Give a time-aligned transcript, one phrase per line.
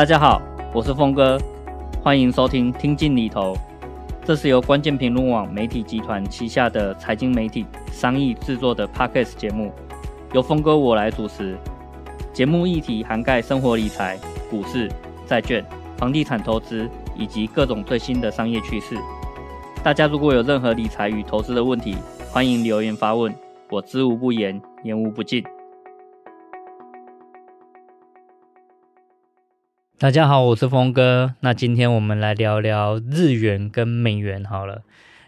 [0.00, 0.40] 大家好，
[0.72, 1.38] 我是峰哥，
[2.02, 3.54] 欢迎收听听进里头。
[4.24, 9.70] 这是由关键评论网媒体集团旗下的财经媒体商议制作的 Podcast 节目，
[10.32, 11.54] 由峰哥我来主持。
[12.32, 14.18] 节目议题涵盖生活理财、
[14.50, 14.90] 股市、
[15.26, 15.62] 债券、
[15.98, 18.96] 房地产投资以及各种最新的商业趋势。
[19.84, 21.94] 大家如果有任何理财与投资的问题，
[22.30, 23.34] 欢迎留言发问，
[23.68, 25.44] 我知无不言，言无不尽。
[30.00, 31.34] 大家好，我是峰哥。
[31.40, 34.80] 那今天我们来聊聊日元跟美元好了。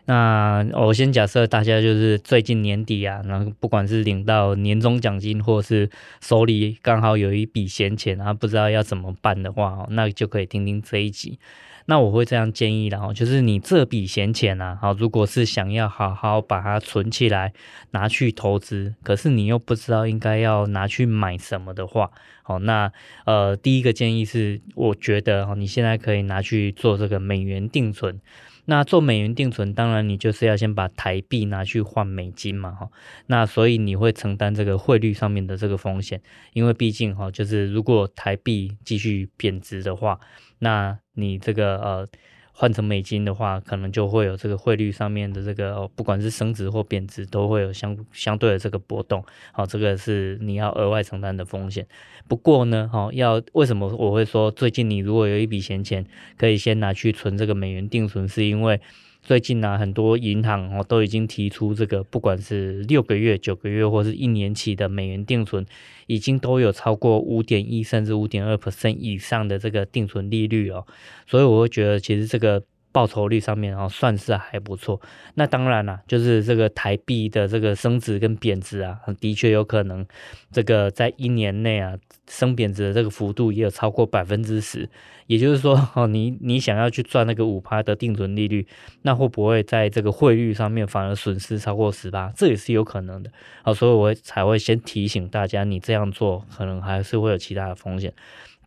[0.07, 5.91] 那我先假设大家就是最近年底啊，然后不管是领到年终奖金，或是
[6.23, 11.39] 手里刚好有一笔闲钱，然后不知道要怎么办的话，那就可以听听这一集。
[11.87, 17.53] 那我会这样建议的哦，就是你这笔闲钱啊，好，如果是想要好好把它存起来，
[17.91, 22.11] 拿去投资，可是你又不知道应该要拿去买什么的话，
[22.43, 22.93] 好，那
[23.27, 28.21] 呃，第一个建议是，我觉得哈，你现在可以拿去做这个美元定存。
[28.65, 32.89] 那做美元定存，当然你就是要先把台币拿去换美金嘛，哈。
[33.27, 40.21] 那所以你会承担这个汇率上面的这个风险，因为毕竟哈，就是如果台币继续贬值的话，
[40.63, 42.09] 那你这个呃。
[42.55, 49.25] 换成美金的话，可能就会有这个汇率上面的这个，不管是升值或贬值，都会有相相对的这个波动。
[49.53, 51.87] 好，这个是你要额外承担的风险。
[52.29, 56.05] 不过呢，哈，要为什么我会说最近你如果有一笔闲钱，
[56.37, 58.79] 可以先拿去存这个美元定存，是因为。
[59.23, 65.65] 最近呢、啊，很多银行哦都已经提出这个，不管是六个月、九个月或是一年期的美元定存，
[66.07, 70.85] 已经都有超过五点一甚至五点二 percent 以上的这个定存利率哦，
[71.27, 72.63] 所以我会觉得其实这个。
[72.93, 75.01] 报酬率上面哦，算是还不错。
[75.35, 80.07] 那当然啦，就是这个台币的这个升值跟贬值啊，的确有可能，
[80.53, 81.97] 这个在一年内啊，
[82.29, 84.89] 升贬值的这个幅度也有超过百分之十。
[85.29, 88.67] 也就是说， 哦，你你想要去赚那个五趴的定存利率，
[89.03, 92.31] 那会不会在这个汇率上面反而损失超过十八？
[92.37, 93.31] 这也是有可能的。
[93.63, 98.13] 好，所以我才会先提醒大家，你这样做可能还是会有其他的风险。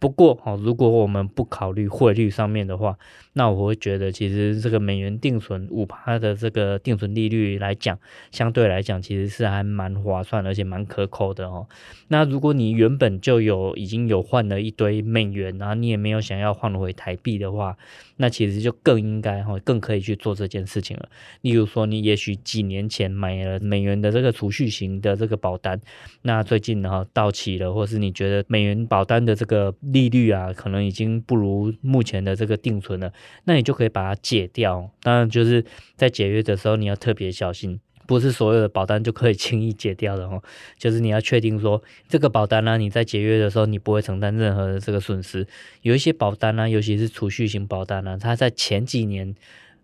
[0.06, 2.96] 不过，哦，如果我们不考虑汇率上面的话，
[3.34, 7.98] 那我会觉得，其实这个美元定存五趴的这个定存利率来讲，
[8.30, 11.66] 相对来讲其实是还蛮划算，而且蛮可口的哦。
[12.10, 17.76] 那如果你原本就有已经有换了一堆美元，然后你也没有想要换回台币的话，
[18.18, 21.10] 那其实就更应该哈，更可以去做这件事情了。
[21.42, 25.80] 例如说，你也许几年前买了美元的这个储蓄型的这个保单，
[26.22, 33.12] 那最近呢到期了，或是你觉得美元保单的这个利率啊，可能已经不如目前的这个定存了，
[33.44, 34.90] 那你就可以把它解掉。
[35.02, 35.66] 当然，就是
[35.96, 40.42] 在解约的时候，你要特别小心，不是所有的保单就可以轻易解掉的哦。
[40.78, 45.48] 就是你要确定说，这个保单呢，你在解约的时候，你不会承担任何的这个损失。
[45.82, 49.36] 有一些保单呢，尤其是储蓄型保单呢，它在前几年。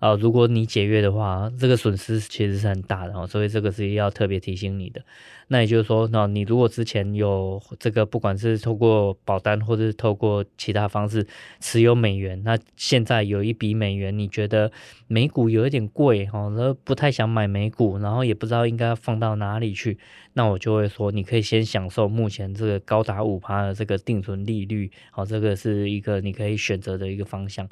[0.01, 4.99] 啊、呃，如果你解约的话，这个损失其实是很大的哦，所以这个是要特别提醒你的。
[5.47, 11.27] 那也就是说，那你如果之前有这个，不管是透过保单或者是透过其他方式
[11.59, 14.71] 持有美元，那现在有一笔美元，你觉得
[15.07, 19.99] 美股有一点贵哦，然后不太想买美股，然后也不知道应该放到哪里去，
[20.33, 27.69] 那我就会说，你可以先享受目前这个高达五趴的这个定存利率，好，这个是一个你可以选择的一个方向。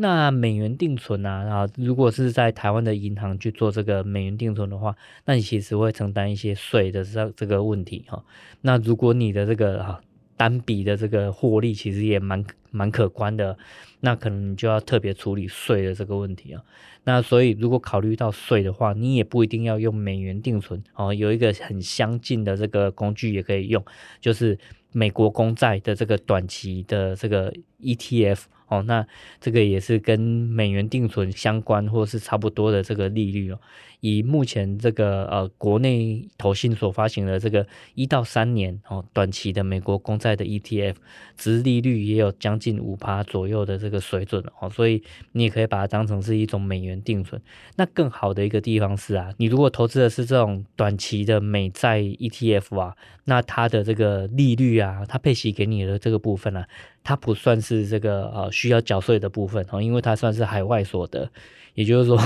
[0.00, 4.94] 那美元定存啊，啊，如果是在台湾的银行去做这个美元定存的话，
[5.24, 8.24] 那你其实会承担一些税的这这个问题哈。
[8.60, 10.00] 那如果你的这个哈
[10.36, 13.58] 单笔的这个获利其实也蛮蛮可观的，
[13.98, 16.62] 那可能你就要特别处理税的这个问题啊。
[17.02, 23.84] 那所以如果考虑到税的话，你也不一定要用美元定存哦，有一个很相近的这个工具也可以用，
[24.20, 24.56] 就是
[24.98, 28.40] 美国公债的这个短期的这个 ETF。
[28.68, 29.06] 哦，那
[29.40, 33.58] 这个也是跟美元定存相关，或是差不多的这个利率哦。
[34.00, 40.96] 以目前这个呃国内投信所发行的这个一到三年哦短期的美国公债的 ETF，
[41.34, 45.02] 殖利率也有将近五趴左右的这个水准哦，所以
[45.32, 47.40] 你也可以把它当成是一种美元定存。
[47.76, 52.94] 那更好的一个地方是啊，你如果投资的是这种短期的美债 ETF 啊，
[53.24, 56.64] 那它的这个利率啊，啊，他配息给你的这个部分呢，
[57.04, 61.30] 它不算是这个呃需要缴税的部分哦，因为它算是海外所得，
[61.74, 62.18] 也就是说。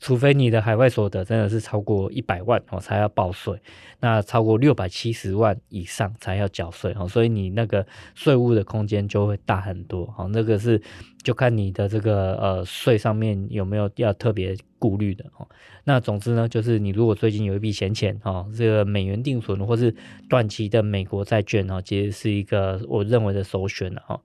[0.00, 3.54] 除非你的海外所得真的是超过一百万哦，才要报税；
[4.00, 7.08] 那超过六百七十万以上才要缴税哦。
[7.08, 10.28] 所以你那个税务的空间就会大很多哦。
[10.32, 10.80] 那个是
[11.22, 15.48] 就看你的这个呃税上面有没有要特别顾虑的哦。
[15.84, 19.94] 那总之呢，就是你如果最近有一笔闲钱哦，这个美元定存或是
[20.28, 24.20] 短期的美国债券哦，其实是一个我认为的首选了哦。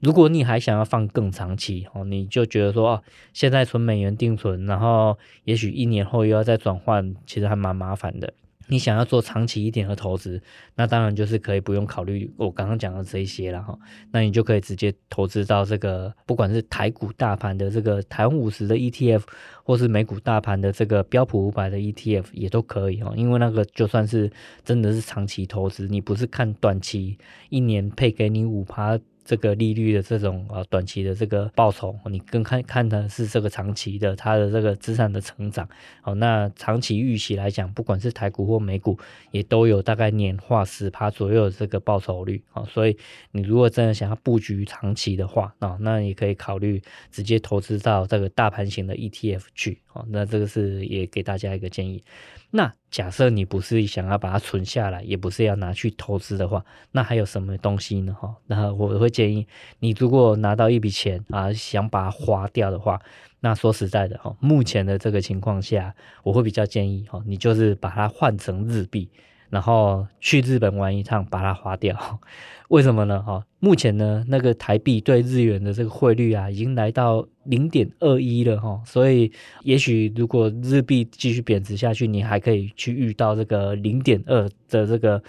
[0.00, 3.02] 如果你还想要放更长期哦，你就觉得说哦，
[3.32, 8.32] 现在存美元定存，然后也许一年后又要再转换，其实还蛮麻烦的。
[8.66, 10.40] 你想要做长期一点的投资，
[10.74, 13.78] 那当然就是可以不用考虑我刚刚讲的这一些了哈。
[14.10, 19.22] 那你就可以直接投资到这个，不管是台股大盘的这个台湾五十的 ETF，
[19.62, 23.12] 或是美股大盘的这个标普五百的 ETF 也都可以哦。
[23.16, 24.32] 因为那个就算是
[24.64, 27.18] 真的是长期投资，你不是看短期
[27.50, 28.98] 一年配给你五趴。
[29.24, 35.68] 这个利率的这种呃短期的这个报酬，你更看看的是这个长期的它的这个资产的成长。
[36.02, 38.98] 好，那长期预期来讲，不管是台股或美股，
[39.30, 42.42] 也都有大概年化十趴左右的这个报酬率。
[42.52, 42.96] 哦，所以
[43.32, 49.80] 你如果真的想要布局长期的话，啊，那你可以考虑直接投资到这个大盘型的 ETF 去。
[49.94, 52.02] 哦，那这个是也给大家一个建议。
[52.50, 58.14] 那假设你不是想要把它存下来，也不是要拿去投资的话，那还有什么东西呢？
[58.20, 59.46] 哈，那我会建议
[59.78, 63.00] 你，如果拿到一笔钱啊，想把它花掉的话，
[63.40, 69.08] 那说实在的哈，目前的这个情况下，我会比较建议哈，你就是把它换成日币。
[69.54, 71.96] 然后去日本玩一趟，把它花掉，
[72.68, 73.22] 为什么呢？
[73.22, 79.30] 哈，目前呢，那个台币对日元的这个汇率啊，已经来到零点二一了哈，所以
[79.62, 85.22] 也许如果日币继续贬值下去，你还可以去遇到这个零点二的这个。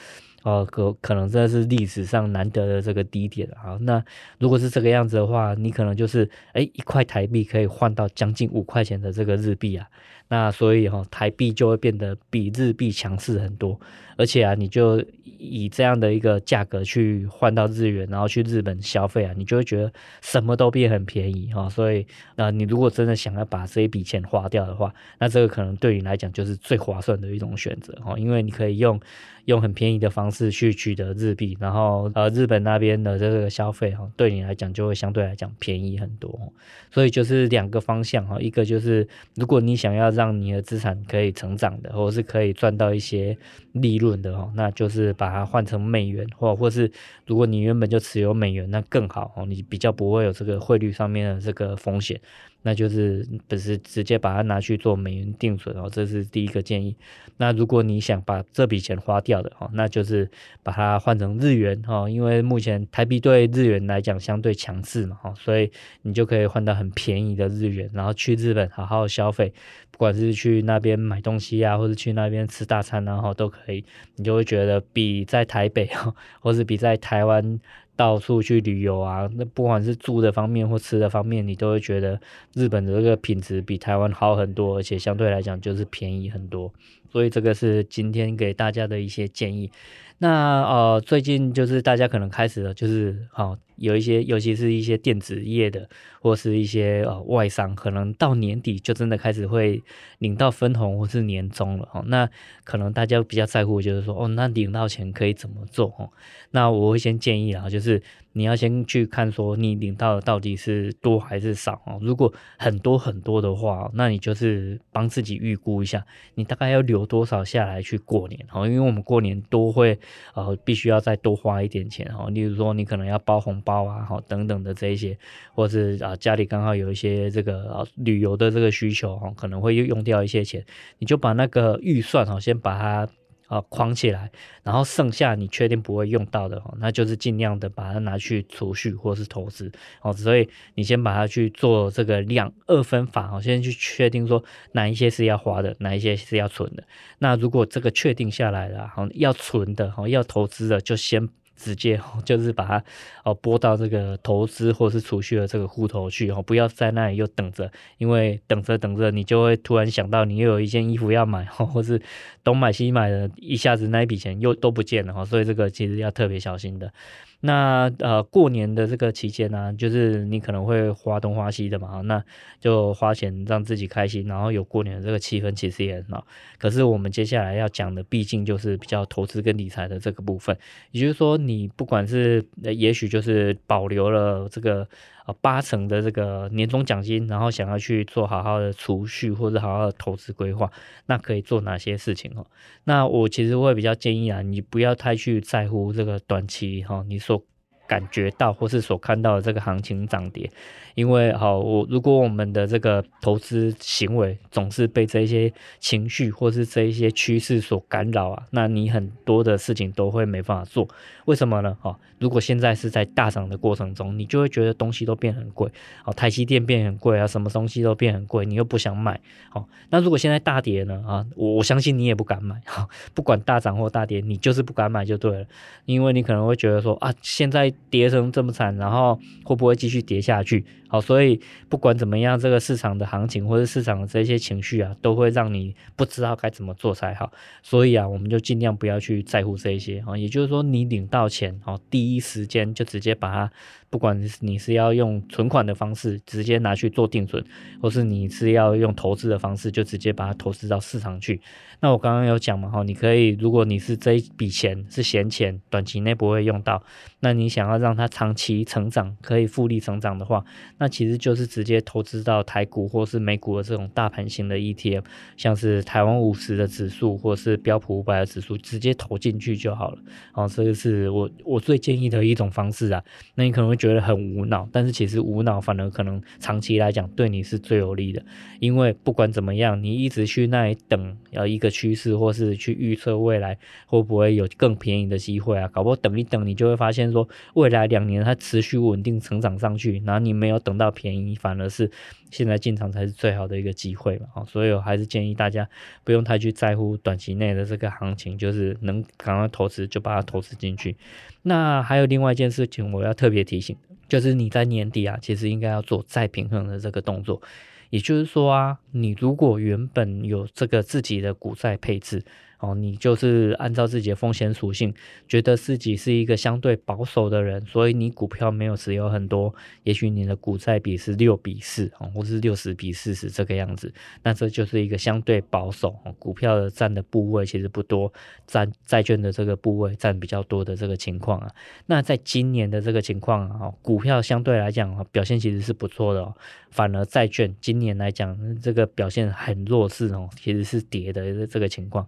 [0.45, 3.79] 哦，可可能这是历史上难得的这个低点啊。
[3.81, 4.05] 那
[4.37, 9.87] 如果是这个样子的话，你可能就是哎，一块台币可以换到将近五块钱的这个日币啊。
[10.27, 13.79] 那所以哈，台币就会变得比日币强势很多。
[14.17, 15.03] 而且啊，你就
[15.37, 19.91] 以这样的一个价格去换到日元，然后去日本消费啊，你就会觉得
[20.21, 21.69] 什么都变很便宜哈。
[21.69, 28.99] 所以那你如果真的想要把这一笔钱花掉的话，那这个可能对你来讲就是最划算的一种选择哈，因为你可以用。
[29.45, 36.51] 用很便宜的方式去取得日币，然后呃，日本那边的这个消费哈，对你来讲就会相对来讲便宜很多。
[36.89, 43.37] 所以就是两个方向哈，一个就是如果你想要让你的资产可以成长的，或者是可以赚到一些
[43.73, 46.91] 利润的哦，那就是把它换成美元，或或是
[47.27, 52.19] 如果你原本就持有美元，那更好哦，你比较不会有这个汇率上面的这个风险。
[52.65, 56.95] 那就是不是直接把它拿去做美元定存哦，这是第一个建议。
[57.37, 60.27] 那如果你想把这笔钱花掉的哦，那就是
[60.63, 65.71] 把它换成日元哦，因为目前台币对日元来讲相对强势嘛，所以
[66.01, 69.53] 你就可以换到很便宜的日元，然后去日本好好消费，
[69.91, 73.85] 不管是去那边买东西啊，或者去那边吃大餐然后都可以，
[74.15, 77.59] 你就会觉得比在台北哦，或是比在台湾。
[77.95, 82.19] 到处去旅游啊，那不管是住的方面或吃的方面，你都会觉得
[82.53, 86.71] 日本的这个品质比台湾好很多，而且相对来讲就是便宜很多。
[87.11, 89.71] 所以这个是今天给大家的一些建议。
[90.17, 93.51] 那呃，最近就是大家可能开始了，就是好。
[93.51, 95.89] 哦有一些，尤其是一些电子业的，
[96.21, 99.83] 或是一些呃外商，可能到年底就真的开始会
[100.19, 102.01] 领到分红或是年终了哦。
[102.07, 102.29] 那
[102.63, 106.09] 可能大家比较在乎就是说，哦，那领到钱可以怎么做哦？
[106.51, 108.01] 那我会先建议啊，就是
[108.31, 111.99] 你要先去看说你领到的到底是多还是少哦。
[112.01, 118.65] 如果很多很多的话，那你就是帮自己预估一下，你大概要留多少下来去过年哦。
[118.65, 119.99] 因为我们过年都会
[120.33, 122.29] 呃必须要再多花一点钱哦。
[122.29, 125.17] 例如说你可能要包红包啊，哦等等的这一些，
[125.53, 130.65] 或是啊家里刚好有一些这个啊旅游的这个需求哈，可能会用掉一些钱，
[130.99, 133.07] 你就把那个预算哈先把它
[133.47, 134.31] 啊框起来，
[134.63, 139.71] 然后剩下你确定不会用到的，那就是尽量的把它拿去储蓄或是投资
[140.01, 140.13] 哦。
[140.13, 146.83] 所以你先把它去做这个量二分法哦，先去确定说哪一些是要花的，哪一些是要存的。
[147.19, 151.29] 那如果这个确定下来了，好要存的哈，要投资的就先。
[151.57, 152.83] 直接就是把它
[153.23, 162.01] 哦拨到这个投资或是储蓄的这个户头去哦，不要在那里又等着，因为等着等着，你就会突然想到你又有一件衣服要买，或是
[162.45, 166.93] 东买西买的，一下子那一笔钱又都不见了哈，所以这个其实要特别小心的。
[167.41, 172.23] 那呃，过年的这个期间呢，就是你可能会花东花西的嘛，那
[172.59, 176.25] 就花钱让自己开心，然后有过年的这个气氛，其实也很好。
[176.57, 180.57] 可是我们接下来要讲的，毕竟就是比较投资跟理财的这个部分，
[180.91, 184.87] 也就是说，你不管是也许就是保留了这个。
[185.25, 190.71] 啊，八成的这个年终奖金，然后想要去做好好的储蓄或者好好的投资规划，
[191.07, 192.45] 那可以做哪些事情哦？
[192.83, 197.43] 那我其实会比较建议啊，你不要太去在乎这个短期哈，你所
[197.87, 200.49] 感觉到或是所看到的这个行情涨跌，
[200.95, 210.87] 因为好，我如果我们的这个投资行为总是被这一些情绪或是这一些趋势所干扰啊，那你很多的事情都会没办法做。
[211.25, 211.77] 为什么呢？
[211.79, 215.69] 好，如果现在是在大涨的过程中，你就会觉得东西都变很贵，
[216.03, 221.03] 好，台积电变很贵啊，什么东西都变很贵，你又不想买，好，那如果现在大跌呢？
[221.07, 225.45] 啊，我我相信你也不敢买，好，不管大涨或大跌，你就是不敢买就对了，
[225.85, 227.71] 因为你可能会觉得说啊，现在。
[227.89, 230.65] 跌成这么惨，然后会不会继续跌下去？
[230.87, 237.31] 好，所以不管怎么样，这个市场的行情或者市场的这些情绪啊，都会让你不知道该怎么做才好。
[237.61, 240.17] 所以啊，我们就尽量不要去在乎这些啊。
[240.17, 243.51] 也就是说，你领到钱，好，第一时间就直接把它。
[243.95, 247.41] 不管你是要用存款的方式直接拿去做定存，
[247.81, 251.39] 或是你是要用投资的方式，就直接把它投资到市场去。
[251.79, 256.83] 那我刚刚有讲嘛，哈，你可以，如果你是这一笔钱是闲钱，短期内不会用到，
[257.21, 260.43] 那你想要让它长期成长，可以复利成长的话，
[260.77, 265.05] 那其实就是直接投资到台股或是美股的这种大盘型的 ETF，
[265.37, 269.97] 像是台湾五十的指数或是标普五百的指数，直接投进去就好了。
[270.33, 273.01] 哦，这个是我我最建议的一种方式啊。
[273.35, 278.23] 那你可能会觉得很无脑，但是其实无脑反而可能长期来讲对你是最有利的，
[278.59, 285.67] 因为不管怎么样，你一直去那里等，要一个趋势或是去预测未来会不会有更便宜的机会啊？
[285.67, 291.91] 搞不好等一等，你就会发现说未来两年它持续稳定成长上去，然后你没有等到便宜，反而是
[292.35, 294.27] 现在进场才是最好的一个机会嘛。
[294.33, 295.67] 好，所以我还是建议大家
[296.03, 300.95] 不用太去在乎短期内的这个行情，就是能赶快投资就把它投资进去。
[301.43, 303.77] 那还有另外一件事情，我要特别提醒，
[304.09, 307.41] 就是你在年底啊，其实应该要做再平衡的这个动作。
[307.89, 312.23] 也就是说啊，你如果原本有这个自己的股债配置。
[312.59, 314.93] 哦，你就是按照自己的风险属性，
[315.27, 323.93] 觉得自己是一个相对保守的人，所以你股票没有持有很多，也许你的股债比是六比四哦，或是六十比四十这个样子，
[324.23, 328.11] 那这就是一个相对保守哦，股票的占的部位其实不多，
[328.47, 331.51] 占债券的这个部位占比较多的这个情况啊。
[331.85, 336.33] 那在今年的这个情况啊，股票相对来讲表现其实是不错的哦，
[336.69, 342.05] 反而债券今年来讲这个表现很弱势哦，其实是跌的这个情况。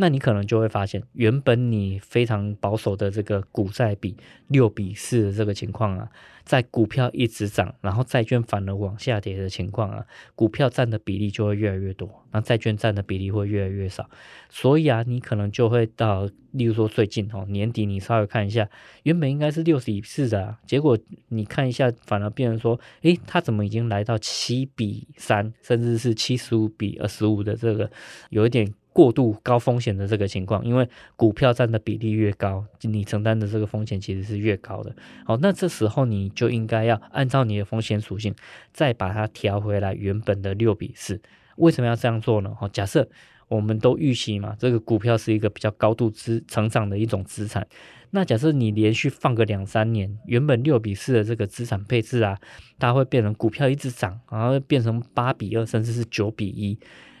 [0.00, 6.08] 那你可能就会发现，原本你非常保守的这个股债比六比四的这个情况啊，
[6.44, 14.08] 在股票一直涨，然后债券反而往下跌的情况啊，股票占的比例就会越来越多，那债券占的比例会越来越少。
[14.48, 18.70] 所以啊，你可能就会到，例如说最近哦，年底你稍微看一下，
[19.02, 20.96] 原本应该是六十比四的，结果
[21.30, 27.90] 你看一下，反而变成说，诶，它怎么已经来到七比三，甚至是七十五比二十五的这个，
[28.30, 28.72] 有一点。
[28.92, 34.94] 过度高风险的这个情况，因为股票占的比例越高，你承担的这个风险其实是越高的。
[35.24, 38.34] 好，那这时候你就应该要按照你的风险属性，
[38.72, 41.20] 再把它调回来原本的六比四。
[41.56, 42.54] 为什么要这样做呢？
[42.58, 43.08] 好，假设
[43.48, 47.66] 我们都预期嘛，这个股票是一个比较高度资成长的一种资产。
[48.10, 52.38] 那假设你连续放个两三年，原本六比四的这个资产配置啊，
[52.78, 56.78] 它会变成股票一直涨，然后变成八比二，甚至是九比一。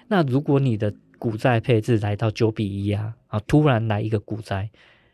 [0.08, 4.70] 那如果你的股债配置来到九比一啊，啊，突然来一个股灾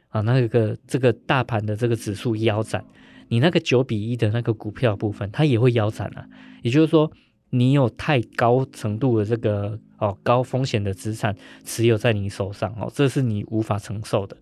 [0.08, 2.84] 啊，那个这个大盘的这个指数腰斩，
[3.28, 6.26] 你那个九比一的那个股票部分，它也会腰斩啊。
[6.62, 7.10] 也就是说，
[7.50, 11.34] 你有太高程度的这个哦高风险的资产
[11.64, 14.36] 持有在你手上哦，这是你无法承受的。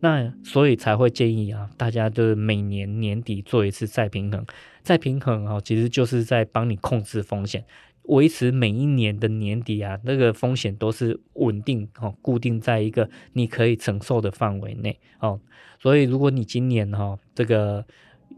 [0.00, 4.46] 那所以才会建议啊，大家就是每年年底做一次再平衡，
[4.82, 7.64] 再平衡哦，其实就是在帮你控制风险。
[8.08, 15.40] 维持每一年的年底啊，那个风险都是稳定哦，固定在一个你可以承受的范围内哦。
[15.80, 17.84] 所以，如果你今年哈这个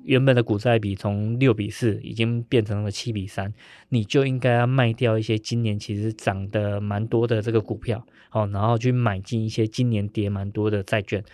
[0.05, 3.53] 原本的股债比从六比四已经变成了七比三，
[3.89, 11.25] 你就应该要卖掉一些今年其实涨得蛮多的这个股票哦，然后去买进一些今年跌蛮多的债券。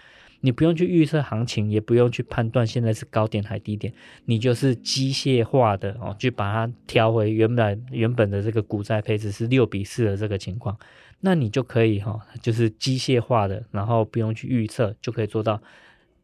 [0.46, 3.92] 你不用去预测行情，也不用去判断现在是高点还低点，
[4.26, 10.78] 你就是机械化的哦，去把它调回原本原本的这个股债配置是六比四的这个情况，
[11.18, 15.60] 那你就可以哈，就是机械化的，然后不用去预测，就可以做到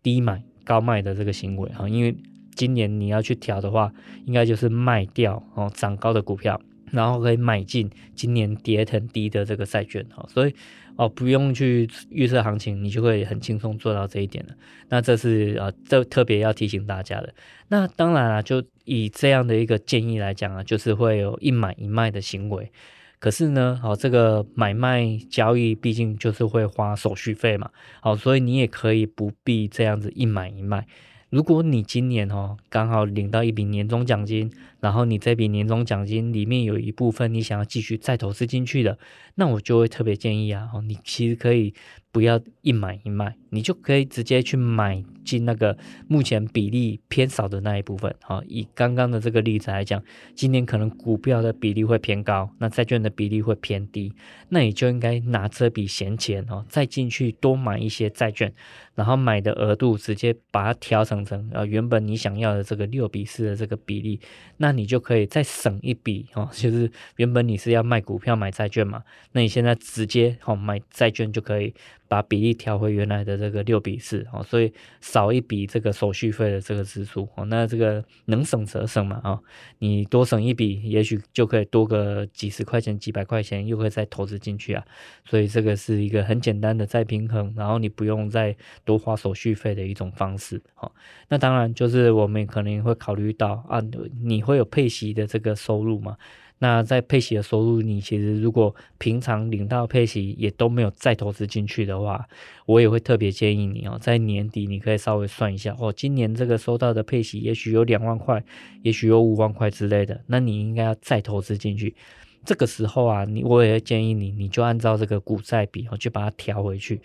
[0.04, 1.88] 低买高卖的这个行为哈。
[1.88, 2.16] 因为
[2.54, 3.92] 今年你要去调的话，
[4.24, 6.60] 应该就是卖掉哦涨高的股票，
[6.92, 10.54] 然后可以买进今年跌很低的这个债券哈，所以。
[10.94, 14.54] 哦，不用去预测行情，你就会很轻松做到这一点了。
[14.90, 17.34] 那这是啊，这特别要提醒大家的。
[17.68, 22.70] 那当然啊，就以这样的一个建议来讲啊，就是会有一买一卖的行为。
[23.18, 27.70] 可是呢，哦，这个买卖交易毕竟就是会花手续费嘛。
[28.02, 30.86] 好，所以你也可以不必这样子一买一卖。
[31.30, 38.98] 如果你今年哦刚好领到一笔年终奖金，然后你这笔年终奖金里面有一部分你想要继续再投资进去的，
[39.36, 41.72] 那我就会特别建议啊，哦，你其实可以。
[42.12, 48.14] 不要一买一卖，你就可以直接去买进那个目前比例偏少的那一部分。
[48.20, 54.12] 好，以刚刚的这个例子来讲，今年可能股票的比例会偏高，那债券的比例会偏低，
[54.50, 58.52] 那你就应该拿这笔闲钱哦，再进去多买一些债券，
[58.94, 64.20] 然后买的额度直接把它调整成呃原本你想要的这个六比四的这个比例，
[64.58, 69.02] 那你就可以再省一笔哦， 就是原本你是要卖股票买债券嘛，
[69.32, 71.74] 那你现在直接好买债券就可以。
[72.08, 79.40] 把比例调回原来的这个六比四哦，所以少一笔这个手续费的这个支出哦，那这个能省则省嘛啊，
[79.78, 84.84] 你多省一笔，也许就可以多个几十块钱、几百块钱，又会再投资进去啊，
[85.24, 90.92] 所以这个是一个很简单的再平衡，然后你不用再多花手续费的一种方式哦。
[91.30, 93.80] 那当然就是我们可能会考虑到啊，
[94.22, 96.16] 你会配息的这个收入嘛。
[96.58, 102.24] 那在配息的收入，你其实如果平常领到配息也都没有再投资进去的话，
[102.66, 108.44] 我也会特别建议你哦，在年底你可以稍微算一下哦，今年这个收到的配息也许有两万块，
[108.82, 111.96] 也许有五万块之类的，那你应该要再投资进去。
[112.44, 117.00] 这个时候啊，你我也建议你，你就按照这个股债比哦，去把它调回去，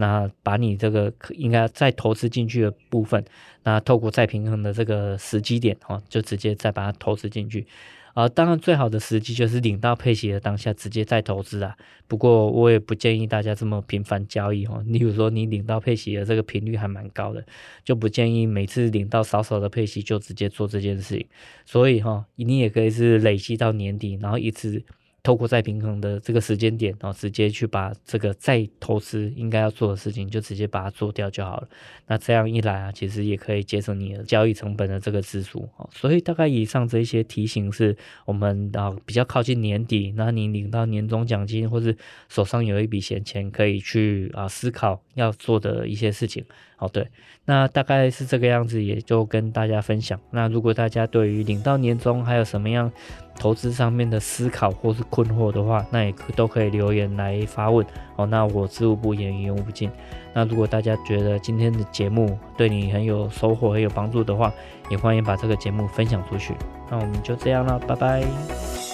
[0.00, 3.22] 那把你这个应该再投资进去的部分，
[3.64, 7.66] 那透过再平衡的这个时机点哦，就直接再把它投资进去。
[8.14, 11.76] 啊，当然最好的时机就是领到配息的当下直接再投资啊。
[12.08, 14.82] 不过我也不建议大家这么频繁交易哦。
[14.86, 17.44] 你比如说你领到配息的这个频率还蛮高的，
[17.84, 21.26] 就不建议每次领到少少的配息就直接做这件事情。
[21.64, 24.82] 所以哈，你也可以是累积到年底，然后一次。
[25.22, 31.68] 透过再平衡的这个时间点，然后直接去把这个再投资应该要做的事情，就直接把它做掉就好了。
[32.06, 35.68] 那这样一来啊，其实也可以节省你的交易成本的这个支出。
[35.92, 41.96] 所以大概以上这一些提醒是我们啊比较靠近年底，那你领到年终奖金或是
[42.28, 46.44] 手上有一笔闲钱，可以去啊思考要做的一些事情。
[46.76, 47.06] 好，对，
[47.44, 50.18] 那大概是这个样子，也就跟大家分享。
[50.30, 52.90] 那如果大家对于领到年终还有什么样
[53.38, 57.84] 投资上面的思考或是困惑的话，那也都可以留言来发问。
[58.16, 59.90] 好，那我知无不言，言无不尽。
[60.32, 64.52] 那如果大家觉得今天的节目对你很有收获、很有帮助的话，
[64.90, 66.54] 也欢迎把这个节目分享出去。
[66.90, 68.89] 那我们就这样了，拜拜。